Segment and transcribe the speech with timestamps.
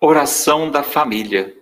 [0.00, 1.56] Oração da família.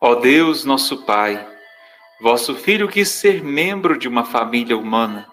[0.00, 1.46] Ó Deus, nosso Pai,
[2.22, 5.30] vosso Filho quis ser membro de uma família humana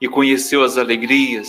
[0.00, 1.48] e conheceu as alegrias,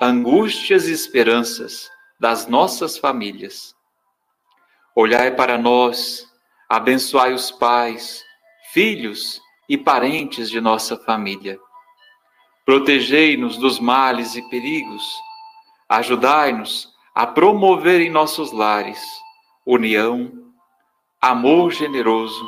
[0.00, 3.74] angústias e esperanças das nossas famílias.
[4.94, 6.26] Olhai para nós,
[6.68, 8.24] abençoai os pais,
[8.72, 11.58] filhos e parentes de nossa família.
[12.68, 15.02] Protegei-nos dos males e perigos
[15.88, 19.00] Ajudai-nos a promover em nossos lares
[19.64, 20.30] união,
[21.18, 22.46] amor generoso,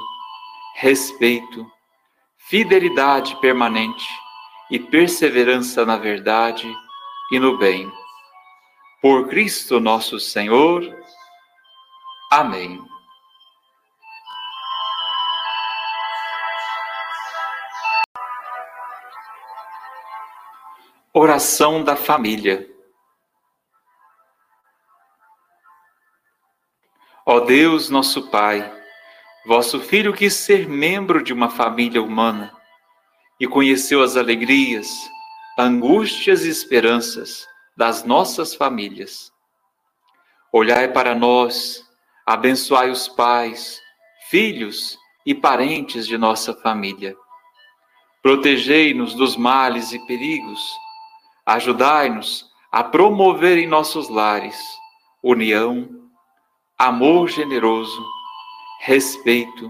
[0.76, 1.66] respeito,
[2.36, 4.06] fidelidade permanente
[4.70, 6.70] e perseverança na verdade
[7.32, 7.90] e no bem.
[9.00, 10.84] Por Cristo nosso Senhor.
[12.30, 12.78] Amém.
[21.12, 22.70] Oração da Família.
[27.26, 28.72] Ó Deus, nosso Pai,
[29.44, 32.56] vosso Filho quis ser membro de uma família humana
[33.40, 34.86] e conheceu as alegrias,
[35.58, 37.44] angústias e esperanças
[37.76, 39.32] das nossas famílias.
[40.52, 41.84] Olhai para nós,
[42.24, 43.80] abençoai os pais,
[44.28, 44.96] filhos
[45.26, 47.16] e parentes de nossa família.
[48.22, 50.60] Protegei-nos dos males e perigos.
[51.50, 54.56] Ajudai-nos a promover em nossos lares
[55.20, 55.88] união,
[56.78, 58.06] amor generoso,
[58.82, 59.68] respeito,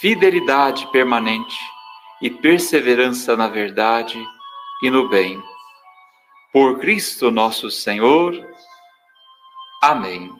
[0.00, 1.60] fidelidade permanente
[2.22, 4.18] e perseverança na verdade
[4.82, 5.38] e no bem.
[6.50, 8.34] Por Cristo nosso Senhor.
[9.82, 10.34] Amém.